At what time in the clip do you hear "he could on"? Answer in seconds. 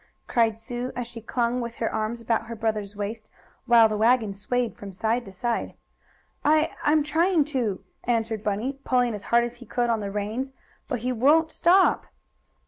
9.57-9.99